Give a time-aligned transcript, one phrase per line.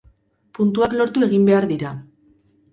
[0.59, 1.95] Puntuak lortu egin behar dira.